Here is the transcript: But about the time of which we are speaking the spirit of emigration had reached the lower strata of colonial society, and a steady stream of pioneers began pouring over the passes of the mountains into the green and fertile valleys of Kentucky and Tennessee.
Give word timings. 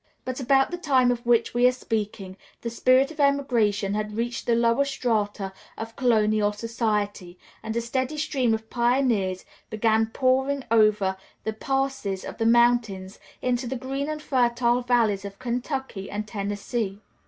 But 0.25 0.39
about 0.39 0.71
the 0.71 0.79
time 0.79 1.11
of 1.11 1.23
which 1.27 1.53
we 1.53 1.67
are 1.67 1.71
speaking 1.71 2.35
the 2.61 2.71
spirit 2.71 3.11
of 3.11 3.19
emigration 3.19 3.93
had 3.93 4.17
reached 4.17 4.47
the 4.47 4.55
lower 4.55 4.83
strata 4.83 5.53
of 5.77 5.95
colonial 5.95 6.53
society, 6.53 7.37
and 7.61 7.75
a 7.75 7.81
steady 7.81 8.17
stream 8.17 8.55
of 8.55 8.67
pioneers 8.71 9.45
began 9.69 10.07
pouring 10.07 10.63
over 10.71 11.17
the 11.43 11.53
passes 11.53 12.25
of 12.25 12.39
the 12.39 12.47
mountains 12.47 13.19
into 13.43 13.67
the 13.67 13.75
green 13.77 14.09
and 14.09 14.23
fertile 14.23 14.81
valleys 14.81 15.23
of 15.23 15.37
Kentucky 15.37 16.09
and 16.09 16.27
Tennessee. 16.27 16.99